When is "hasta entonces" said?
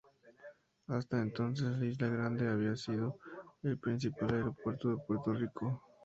0.87-1.79